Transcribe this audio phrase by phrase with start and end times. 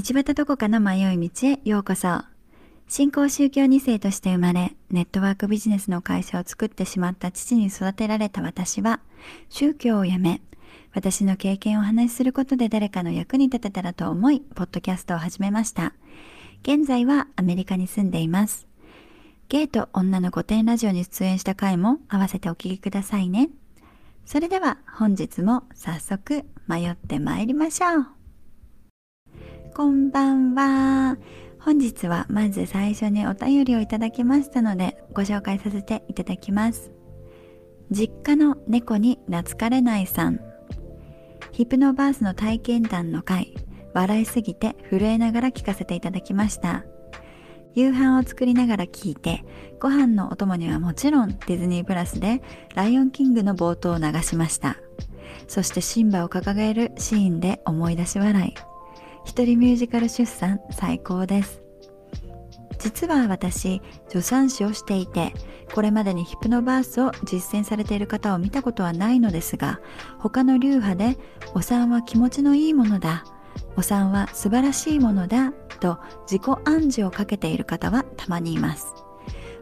[0.00, 2.22] 道端どこかの迷い道へようこそ。
[2.86, 9.00] 新興宗教2世として生まれ、ネットワークビジネスの会社を作ってしまった父に育てられた私は、
[9.48, 10.40] 宗教をやめ、
[10.94, 15.94] 私の経験をお話しすることで誰かの役に立てたらと思い、ポッドキャストを始めました。
[16.62, 18.68] 現在はアメリカに住んでいます。
[19.48, 23.50] ゲイと女の古典ラジオに出演した回も合わせてお聞きくださいね。
[24.24, 28.17] それでは本日も早速迷って参りましょう。
[29.74, 31.16] こんばんは。
[31.60, 36.90] 本日はまず最初にお便りをいただきましたのでご紹介させていただきます。
[37.90, 40.40] 実家の猫に懐かれないさん。
[41.52, 43.54] ヒプノバースの体験談の回、
[43.94, 46.84] 笑いすぎて震えながら聞かせていただきました。
[47.74, 49.44] 夕飯を作りながら聞いて、
[49.80, 52.42] ご飯のお供にはもちろんディズニープラスで
[52.74, 54.76] ライオンキングの冒頭を流しました。
[55.46, 58.67] そしてシンバを掲げるシーンで思い出し笑い。
[59.28, 61.60] 一人ミュージカル出産最高です。
[62.78, 65.34] 実は私、助産師をしていて、
[65.74, 69.80] これまでにヒプノバースを実践されている方を見たことはないのですが、
[70.18, 71.18] 他の流派で、
[71.54, 73.22] お産は気持ちのいいものだ、
[73.76, 78.94] お産は素晴らしいものだと自己暗示をかけている方はたまにいます。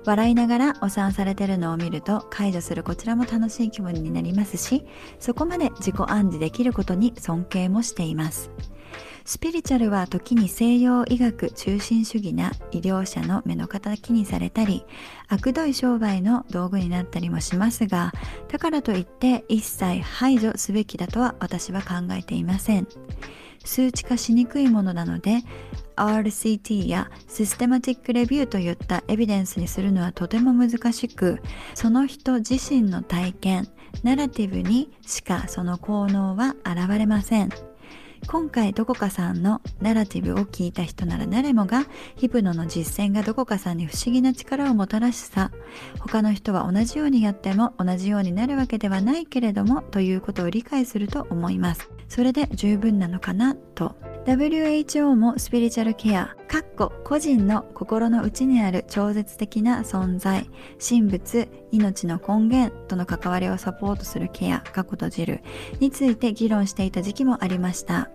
[0.05, 4.87] 笑いながらお産されてるのを見ると解除するこちらも楽しい気分になりますし、
[5.19, 8.53] そこまで自己暗示できることに尊敬もしています。
[9.27, 14.85] スピリチュアルは時に西洋医学中心主義な医療者の目の敵にされたり、
[15.29, 18.13] 悪どい商売の道具になったりもしますが、
[18.47, 22.87] だからといって一切排除すべきだとは私は考えていません。
[23.65, 25.43] 数値化しにくいものなので
[25.97, 31.41] RCT やシステマティックレビューといったエビデンスにするのはとても難しく
[31.75, 33.69] その人自身の体験
[34.05, 37.51] ナラティブにしかその効能は現れません
[38.27, 41.87] 今回どこかさんのナラティブを聞いた人なら誰もが
[42.17, 45.51] ヒプノの実践がどこかさんに不思議な力をもたらしさ。
[46.01, 51.89] 他の人は同じようにやっても同じようになるわけではないけれどもということを理解すると思います。
[52.09, 53.95] それで十分なのかなと。
[54.27, 60.51] WHO もスピリチュアルケア、かっこ個人の心の内にある超絶的な存在、
[60.81, 65.43] 神仏、命の根源との関わりをサポートするケア、かっこ閉じる
[65.79, 68.11] について議論していた時期もありました。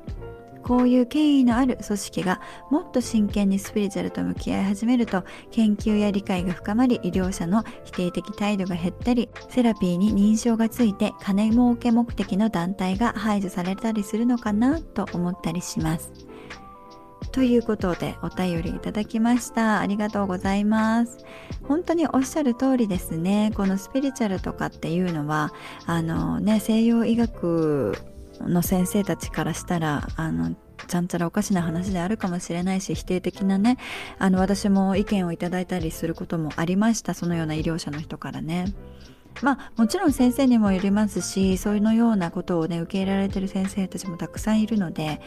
[0.63, 16.11] こういう権威のある組織がもっと真剣にスピリチュアルと向き合い始めると研究や理解が深まり医療者の否定的態度が減ったりセラピーに認証がついて金儲け目的の団体が排除されたりするのかなと思ったりします。
[17.31, 19.79] ということでお便りいただきました。
[19.79, 21.19] ありがとうございます。
[21.63, 23.51] 本当におっしゃる通りですね。
[23.55, 25.53] このスピリチュアルとかっていうのは、
[25.85, 27.95] あのね、西洋医学
[28.47, 30.55] の先生たちからしたらあの
[30.87, 33.77] ちゃんちゃらおかしな話であるかもしれないし否定的なね
[34.17, 38.73] あの私も意見をいただいたりすることもありましたそのような医療者の人からね。
[39.41, 45.21] まあもちろん先生にもよりますしそういうのようなことをね受け入れられてる先生たちもたくさんいるので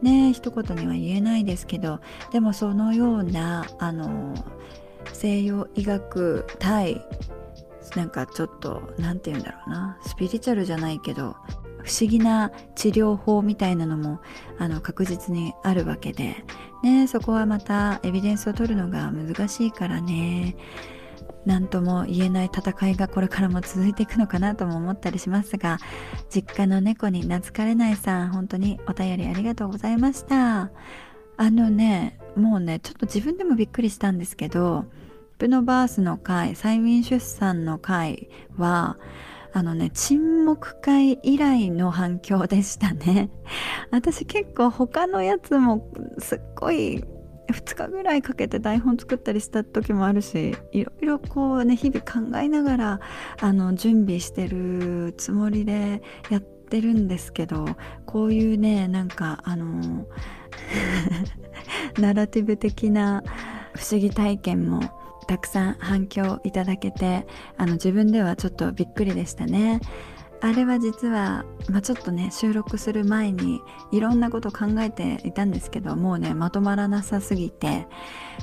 [0.00, 4.34] ね一言には言えないですけどでもそのようなあの
[5.12, 7.04] 西洋医学対
[7.96, 11.36] なんかちょっと何て言うんだろうなスピリチュアルじゃないけど
[11.84, 14.20] 不思議な治療法みたいなのも
[14.58, 16.44] あの確実にあるわけで、
[16.82, 20.56] ね、そこはまたエビデンスを取るのが難しいからね。
[21.46, 25.78] 何とも言えない戦いがこれからも続いていくのかなとも思ったりしますが
[26.28, 30.70] 実家の猫に懐かれないさん本当にお便りありがとうございました。
[31.40, 34.84] あのねもうねちょっと自分でもびっくりしたんですけど
[35.38, 38.98] プノバースの会催眠出産の会は
[39.52, 43.30] あのね、沈黙会以来の反響でしたね。
[43.90, 45.88] 私結構他のやつも
[46.18, 47.02] すっごい
[47.52, 53.00] 2日ぐらいかけて台本作ったりした時もあるしいろいろこうね日々考えながら
[53.40, 57.66] あの準備してるつもりでやってるんですけど
[58.04, 60.06] こういうねなんかあの
[61.98, 63.22] ナラティブ的な
[63.74, 64.82] 不思議体験も
[65.28, 67.26] たくさん反響いただけて
[67.58, 69.80] あの自分ではちょっとびっくりでしたね。
[70.40, 73.60] あれは実は、まあ、ちょっとね収録する前に
[73.90, 77.88] いろんなこと考えていたんですけどもうねまとまらなさすぎて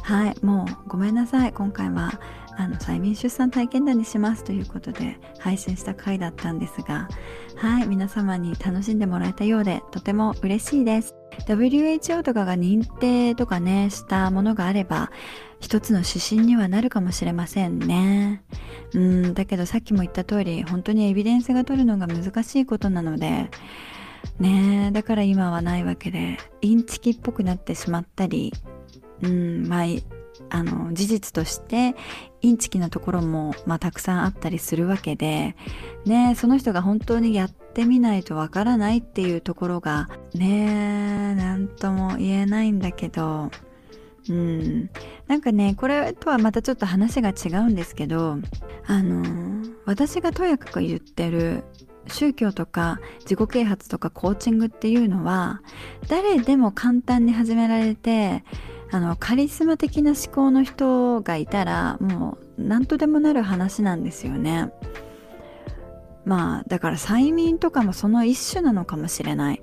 [0.01, 2.19] はいもうごめんなさい今回は
[2.57, 7.07] あの催眠出産体験談にしますということで配信した回だったんですが
[7.57, 11.15] はい皆様に楽しんでもらえたようでとても嬉しいです
[11.47, 15.11] WHO とかが認定とかねしたものがあれば
[15.59, 18.43] 一つの指針にはなるかもしれませんね。
[18.93, 23.49] うん、だけどさっきも言った通り、本当にエビデンスが取るのが難しいことなので、
[24.39, 28.53] ねだから今はないわけでインチキっぽくなってしまったり
[29.21, 29.85] うんまあ
[30.49, 31.95] あの事実として
[32.45, 35.55] インチキなところも、まあ、たくさんあったりするわけで、
[36.05, 43.51] ね、その人が本当にやってみないとわからないっていうところがね何とも言えないんだけど
[44.27, 44.89] うん、
[45.27, 48.37] なんかねこれとはまたちょっと話が違うんですけど
[48.87, 49.23] あの
[49.85, 51.63] 私がとやかく言ってる
[52.07, 55.61] 宗教とか自己啓発とかコーチングっていうのは
[56.07, 58.43] 誰でも簡単に始められて
[58.91, 64.71] あのカリスマ的な思考の人がいたらもう何とでもなる話なんですよね。
[66.25, 69.61] まあだから催眠とかもその一種なのかもしれない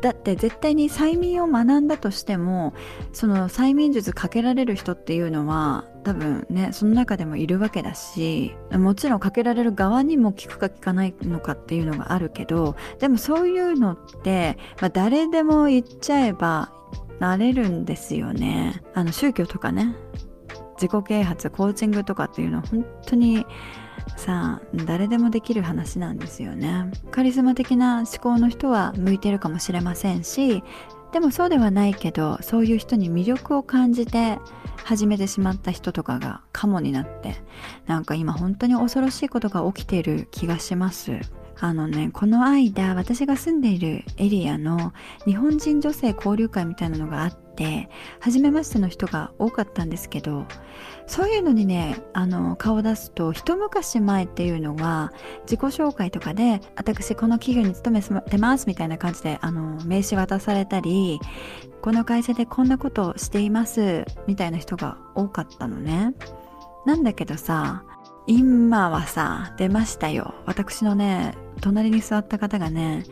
[0.00, 2.72] だって絶対に催眠を学んだとしても
[3.12, 16.72] その催眠術かけられる人っていうのは多分ねその中でもいるわけだしもちろんかけられる側にも効くか効かないのかっていうのがあるけどでもそういうのって、まあ、誰でも言っちゃえば
[17.18, 18.82] なれるんですよね。
[18.94, 19.94] あの宗教とかね。
[20.80, 23.44] 自己啓発コーチングとかっていうのは本当に
[24.16, 26.90] さあ誰でもできる話なんですよね。
[27.10, 30.62] カリスマ的な思考の人は向いてるかもしれませんし
[31.12, 34.38] でもそうではないけどそういう人に魅力を感じて
[34.84, 37.36] 始めてしまった人とかがカモになって
[37.86, 41.20] なんか今本当に恐ろしいことが起きている気がします。
[41.60, 44.92] あのねこの間私が住んでいるエリアの
[45.24, 47.88] 日本人女性交流会みたいなのがあって
[48.20, 50.46] 初めましての人が多かったんですけど
[51.08, 55.12] そういうのにねあの顔を出すと一昔前っていうのは
[55.42, 61.18] 自己紹介とかで私この企業に勤めてますみたいな感じであの名刺渡されたり
[61.82, 66.14] この会社でこんなことをしていますみたいな人が多かったのね。
[66.86, 67.84] なんだけどさ
[68.28, 73.04] 今はさ出ましたよ私のね隣に座った方がね、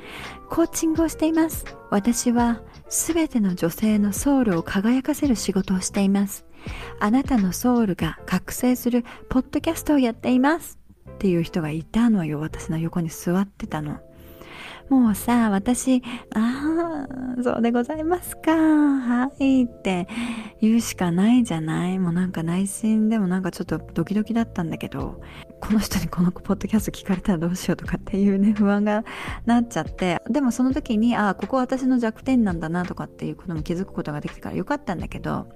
[0.48, 1.64] コーチングをしています。
[1.90, 6.46] 私は全ての女性のソウルを輝かせる仕事をしています。
[7.00, 10.78] あなたのソウルが覚醒するポッドキャストをやっています。
[11.10, 12.40] っていう人がいたのよ。
[12.40, 14.00] 私の横に座ってたの。
[14.88, 16.02] もうさ、私、
[16.34, 17.06] あ
[17.38, 18.52] あ、そうでございますか。
[18.52, 20.06] はいって
[20.60, 25.20] 言うしかないじゃないもうなんか内心でもなんかちょっとドキドキだったんだけど、
[25.60, 29.04] この人にこのポッドキャスト聞かれたらどうしようとかっていうね、不安が
[29.44, 35.46] なっちゃって、でもその時に、ああ、ここ私の弱点なんだなとかっていうことも気づくことができたからよかったんだけど、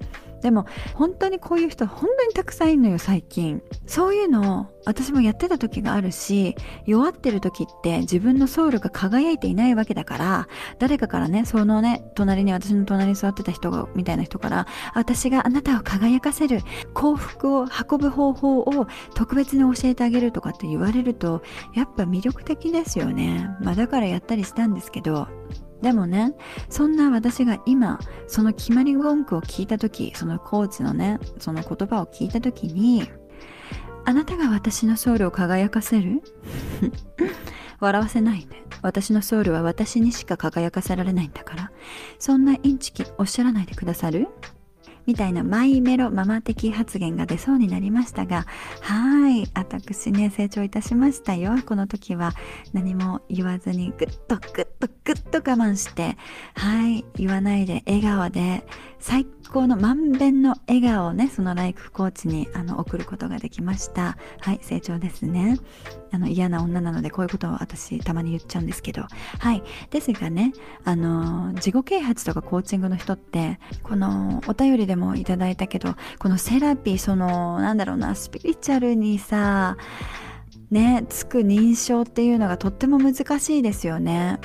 [0.42, 3.62] でも本当にこういう人本当にたくさんいるのよ最近。
[3.86, 6.54] そういうのを私もやってた時があるし
[6.86, 10.48] 弱ってる時って自分のソウルが輝いていないわけだから
[10.78, 16.60] 誰かからねそのね隣に私の隣に座ってた人がみたいな人から私があなたを輝かせる
[16.94, 21.42] 幸福を運ぶ方法を特別に教えてあげるとかって言われると
[21.74, 23.48] やっぱ魅力的ですよね。
[23.60, 25.28] まあだからやったりしたんですけど
[25.82, 26.34] でもね、
[26.68, 33.10] そんな私が今、その決まり文句を聞いたとき、そのコーチのね、その言葉を聞いたときに、
[34.04, 36.22] あなたが私のソウルを輝かせる？
[37.80, 38.62] 笑わせないで。
[38.82, 41.72] 私のソウルは私にしか輝かせられないんだから、
[42.18, 44.28] そんなインチキおっしゃらないでくださる？
[45.10, 48.46] みたいなマイメロママ的発言が出そうになりましたが、
[48.80, 51.56] はい、私ね、成長いたしましたよ。
[51.66, 52.32] この時は
[52.72, 56.16] 何も言わずにグッとグッとグッと我慢して、
[56.54, 58.64] はい、言わないで笑顔で
[59.00, 64.16] 最高の満遍の笑顔をね、そのライフコーチにあの送ることができました。
[64.40, 65.58] はい、成長ですね。
[66.12, 69.02] あの嫌な女なのでこういうことを私たまに言っちゃうんですけど。
[69.38, 69.62] はい。
[69.90, 70.52] ですがね、
[70.84, 79.76] あの、自己啓発とかコーチングの人って、このお便りでもいただいたけど、このセラピー、その、なんだろうな、スピリチュアルにさ、
[80.70, 84.38] ね、つく認証っていうのがとっても難しいですよね。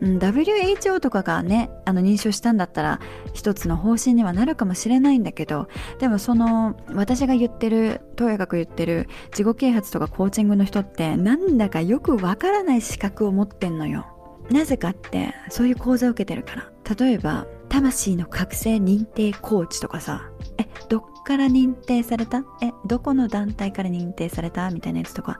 [0.00, 3.00] うん、WHO とかがねあの認証したんだったら
[3.34, 14.06] 一つの方針にはなるかもしれないんだけどでもその私が言ってるとやかく言ってる自己啓発とかコーチングの人ってなんだかよくわからない資格を持ってんのよ。
[14.50, 16.70] なぜかってそういう講座を受けてるから。
[16.98, 20.28] 例えば魂の覚醒認定コーチとかさ。
[20.58, 22.38] えどっから認定された？
[22.60, 24.70] えどこの団体から認定された？
[24.70, 25.38] みたいなやつとか。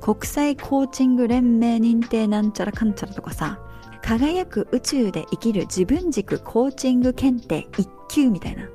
[0.00, 3.58] 国際コーチング連盟認定なんちゃらかんちゃらとかさ。
[4.02, 8.68] 輝く宇宙で生きる自分軸コーチング検定1級みたいな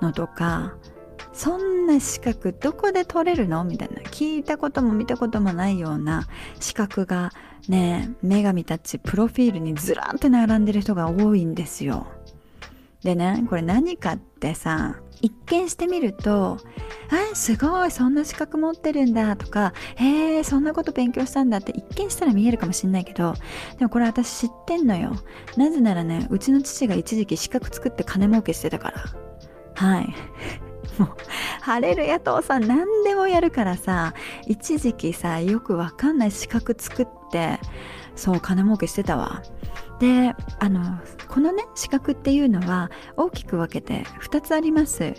[0.00, 0.74] のとか
[1.32, 6.28] そんな資格どこで取れるのみたいな聞いたことも見たこともないような
[6.60, 7.32] 資格が
[7.68, 12.06] ね女神たちプロフィールにずらーって並んでる人が多いんですよ。
[13.02, 16.58] でねこれ何かってさ一見してみると
[17.32, 23.34] 「あすごいそんな資格持ってるんだ」とか「へえそんなこと勉強したんだ」って一見したら見えるかもしんないけど
[23.78, 25.12] でもこれ私知ってんのよ。
[25.56, 29.04] なぜならねうちの父が一時期資格作って金儲けしてたから。
[29.74, 30.14] はい。
[30.98, 31.08] もう
[31.62, 34.12] 晴れる野党さん何でもやるからさ
[34.46, 37.58] 一時期さよくわかんない資格作って
[38.14, 39.42] そう金儲けしてたわ。
[40.02, 45.14] であのこのね資格っていうのは大きく分けて2つあります。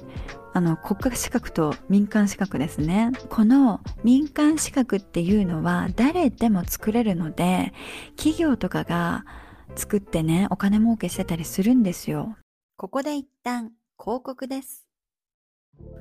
[0.55, 3.13] あの国家資格と民間資格ですね。
[3.29, 7.71] この民間資格っていうのは誰でも作れるので
[8.17, 9.23] 企業とかが
[9.77, 12.35] 作ってねお金儲けしてたりするんですよ。
[12.75, 14.85] ここで一旦広告です。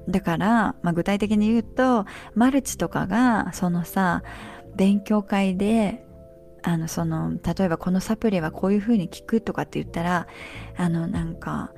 [0.09, 4.25] だから、まあ、具体的に言うとマルチとかがそのさ
[4.75, 6.05] 勉強会で
[6.63, 10.27] あのその例えばこのサプリはこういう風に効くとかって言ったら
[10.77, 11.73] あのなんか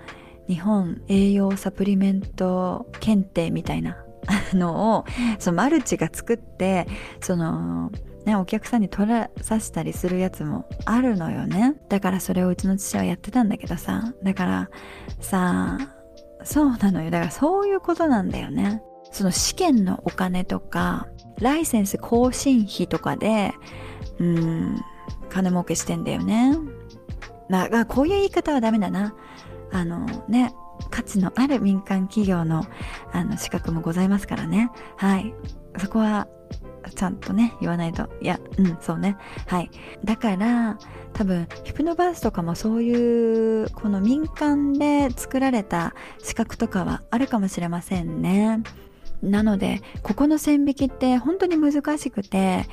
[0.49, 4.05] 日本栄養サプリメント検定みたいな
[4.53, 5.05] のを
[5.39, 6.87] そのマルチが作って
[7.21, 7.91] その
[8.25, 11.75] ね、お客さんに取らさせたりするやつもあるのよね。
[11.89, 14.15] だからそれをうちの父はやってたんだけどさ。
[14.23, 14.71] だから
[15.21, 15.79] さ、
[16.43, 17.11] そうなのよ。
[17.11, 18.83] だからそういうことなんだよね。
[19.13, 21.07] その試験のお金とか、
[21.41, 23.53] ライセンス更新費とかで、
[24.19, 24.81] うん、
[25.31, 26.57] 金儲けしてんだよね。
[27.49, 29.15] まあ、こういう言い方はダメだな。
[29.71, 30.55] あのね、
[30.91, 32.65] 価値のある民間企業の
[33.13, 34.71] あの資格もございますからね。
[34.97, 35.35] はい。
[35.79, 36.29] そこは
[36.95, 38.09] ちゃんとね、言わないと。
[38.21, 39.17] いや、うん、そうね。
[39.47, 39.71] はい。
[40.05, 40.79] だから、
[41.13, 48.63] 多分、ヒプノバースとかもそういう、この民間で作られた資格とかはあるかもしれませんね。
[49.31, 52.67] なので、ここの線引きって本当に難しくて、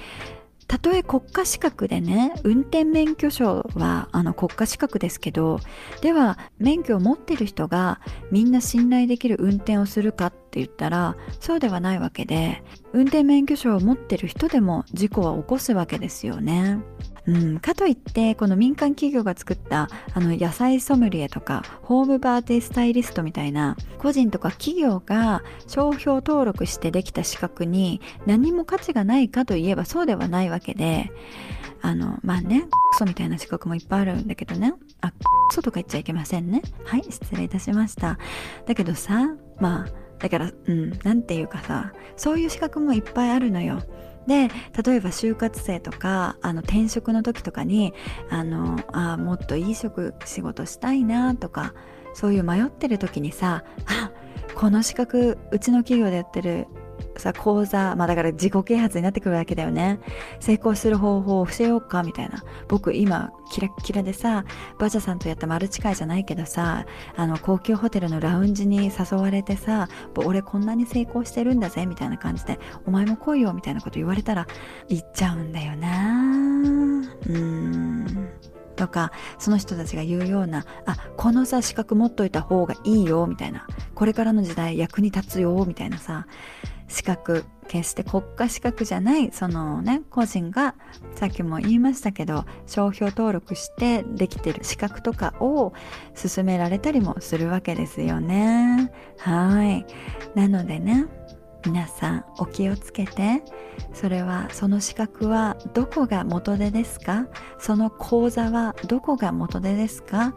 [0.72, 5.60] たとえ国家資格でね運転免許証はあの国家資格ですけど
[6.02, 8.00] では免許を持ってる人が
[8.32, 16.80] みんな信頼できる運転をするかって言ったらそうではないわけで運転免許証を持ってる人でも事故は起こすわけですよね。
[17.28, 31.12] うん、かといってこの民間企業が作ったあの野菜ソムリエとかホームバーティスタイリストみたいな個人とか企業が商標登録してできた資格に何も価値がないかといえばそうではないわけで
[31.82, 34.74] あのまあねクソみたいな資格もいっぱいあるんだけどね。
[35.02, 36.62] あクソとか言っちゃいけませんね。
[36.86, 38.18] はい失礼いたしました。
[38.66, 43.82] だけどさまあだからうんなんていうかさそういう資格もいっぱいあるのよ。
[44.28, 44.50] で
[44.86, 47.94] 例えば就活生とかあの転職の時とかに
[48.30, 51.74] あのあもっといい職仕事したいなとか
[52.14, 54.12] そういう迷ってる時にさあ
[54.56, 56.68] この資格うちの企業でやってる
[57.18, 60.00] さ講座まあだから自己啓発になってくるわけだよね。
[60.40, 62.44] 成功する方法を教えようかみたいな。
[62.68, 64.46] 僕今キラッキラでさ
[64.80, 74.48] バジャさんとやったマルチ会じゃないけどさあの高級ホテルのラウンジに誘われてさ俺こんなに成功してるんだぜみたいな感じでお前も来いよみたいなこと言われたら
[74.88, 76.22] 行っちゃうんだよな。
[77.28, 78.30] うん。
[78.82, 83.68] とかその人たちが言うようなあこのさ資格持っといた方がいいよみたいな。
[83.94, 86.26] これからの時代役に立つよみたいなさ
[86.88, 90.74] 資格決して国家資格じゃないそのね個人が
[91.14, 95.74] さっきも言いましたけど商標登録してできてる資格とかを
[96.16, 98.92] 勧められたりもするわけですよね。
[99.20, 99.86] はい。
[100.34, 101.06] なのでね
[101.66, 103.44] 皆さんお気をつけて。
[103.94, 107.28] それはその資格はどこが元手ですか？
[107.60, 110.34] その講座はどこが元手ですか？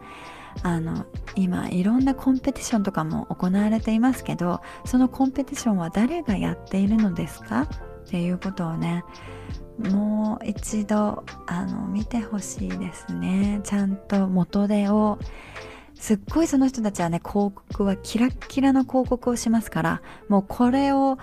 [0.63, 1.05] あの
[1.35, 7.61] 今いろんなコンペティションとかも行われていますけどそのコンペティションは誰がやっているのですか？
[7.61, 7.67] っ
[8.09, 9.03] ていうことをね
[9.77, 13.61] もう一度あの見てほしいですね。
[13.63, 15.19] ちゃんと元手を
[16.05, 21.17] すっごいその人たちはね広告はキラッキラの広告をしますからもうこれを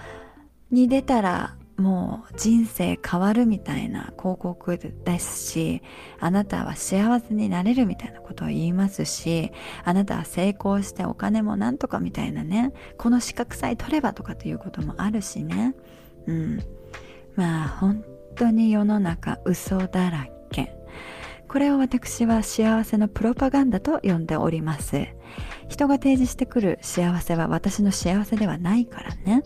[0.73, 5.83] に出たらもう人生変わるみたいな広告ですし
[6.19, 9.53] あなたは幸せになれるみたいなことを言いますし
[9.85, 15.77] あなたは成功してお金もなんとかみたいなねこの資格さえ取ればとかっていうこともあるしね。
[16.27, 16.61] うん。
[17.37, 20.75] まあ本当に世の中嘘だらけ。
[21.53, 25.07] これを私は幸せのプロパガンダと呼んでおります。
[25.69, 29.43] 人が提示してくる幸せは私の幸せではないからね。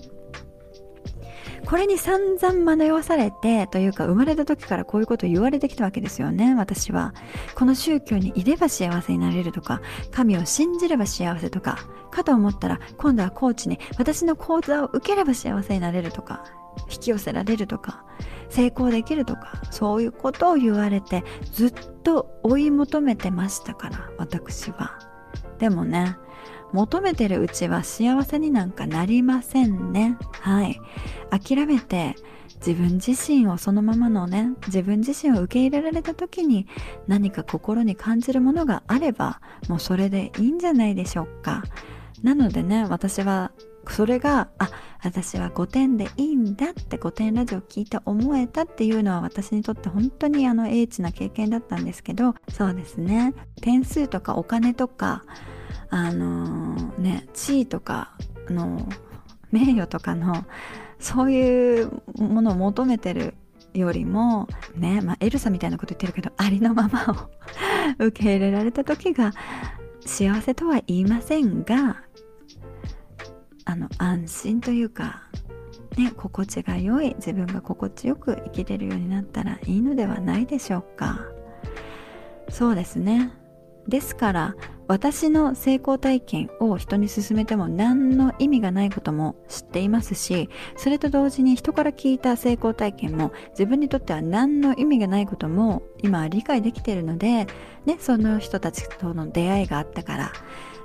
[1.66, 7.12] これに散々学ばされてというか生まれた時からこういうことを言われてきたわけですよね私は。
[7.54, 9.80] この宗教にいれば幸せになれるとか
[10.12, 11.78] 神を信じれば幸せとか
[12.10, 16.44] かと思ったら今度はコーチに私の講座を受ければ幸せになれるとか
[16.90, 18.04] 引き寄せられるとか
[18.48, 21.72] 成功できるとかそういうことを言われてずっ
[22.04, 24.98] と追い求めてましたから私は。
[25.58, 26.16] でもね
[26.72, 30.18] 求めてるうちは幸せになんかなりませんね。
[30.40, 30.80] はい。
[31.30, 32.16] 諦めて
[32.64, 36.66] 自分自身をそのままのね自分自身を受け入れられた時に
[37.06, 41.62] 何か心に感じるものがあればもうそれでいいんじゃないでしょうか。
[42.22, 43.52] なのでね私は
[43.88, 44.70] それがあ
[45.02, 53.34] 私は5点でいいんだって5点ラジオ聞いて思えたっていうのは私にとって本当にあの英知な経験だったんですけどそうですね。
[53.60, 55.24] 点数とかお金とか
[55.90, 58.16] あのー、ね地位とか
[58.48, 58.88] の
[59.52, 60.44] 名誉とかの
[60.98, 63.34] そういうものを求めてる
[63.74, 67.30] よりもね、まあ、エルサみたいなこと言ってるけどありのまま
[67.98, 69.32] を受け入れられた時が
[70.04, 72.02] 幸せとは言いませんが
[73.64, 75.24] あの安心というか
[75.96, 81.20] ね心地が良い自分が心地よく生きれるようになったらいいのではないでしょうか。
[82.48, 83.32] そうですね。
[83.88, 84.56] ですから
[84.88, 97.46] 私の成功体験を人に勧めても何の意味がないことも知っていますしそれと同時に人から聞いた成功体験も自分にとっては何の意味がないことも今理解できているので、
[97.84, 100.32] ね、その人たちとの出会いがあったから。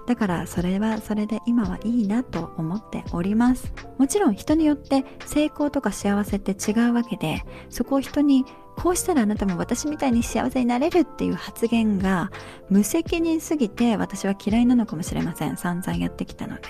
[0.08, 3.72] だからそれはそれで今はいいなと思っております。
[3.98, 8.46] もちろん人によって成功とか幸せって違うわけでそこを人に
[8.78, 12.32] こうしたらあなたも私みたいに幸せになれるっていう発言が
[12.70, 15.58] 無責任すぎて私は嫌いなのかもしれません。
[15.58, 16.62] 散々やってきたので。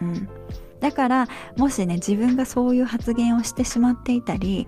[0.00, 0.28] うん。
[0.80, 4.66] だからもしね自分がそういう発言をしてしまっていたり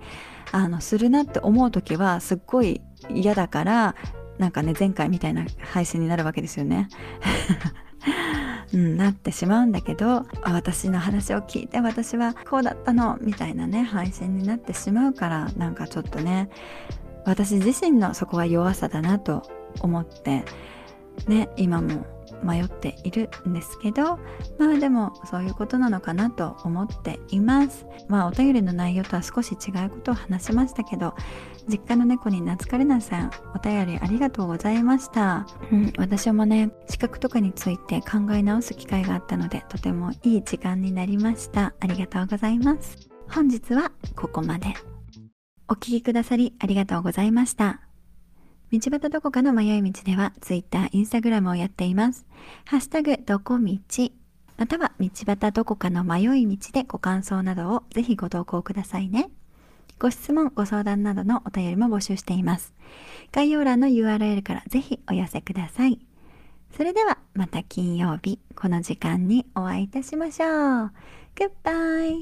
[0.51, 3.95] あのするなって思う時はすっごい嫌だから
[4.37, 6.87] なんかね前回みたいな配信になるわけですよね。
[8.73, 16.49] うん、なってしまうんだけど私の話を聞いて私はこうだったのみたいなね配信になってしまうからなんかちょっとね
[17.25, 19.43] 私自身のそこは弱さだなと
[19.81, 20.43] 思って
[21.27, 22.05] ね今も
[22.43, 24.19] 迷っているんですけど
[24.57, 27.85] まあでもそういうことなのかなと思っています。
[28.07, 31.15] まあお便りの内容とは少し違うことを話しましたけど
[31.67, 41.73] 実家の猫に懐かれなさんお便りありがとうございました、うん、私もね資格とかについて考え直す機会があったのでとてもいい時間になりました。
[41.79, 42.97] ありがとうございます。
[43.29, 44.73] 本日はここまで。
[45.69, 47.82] お聴きくださりありがとうございました。
[48.73, 52.25] 道端どこかの迷い道では Twitter、Instagram をやっています。
[52.65, 53.77] ハッシュタグどこ道
[54.57, 59.29] または道端どこかの迷い道でご感想などをぜひご投稿くださいね。
[59.99, 62.73] ご質問、ご相談などのお便りも募集しています。
[63.31, 65.99] 概要欄の URL からぜひお寄せください。
[66.75, 70.91] それではまた金曜日この時間にお会いいたしましょう。
[71.35, 72.21] Goodbye!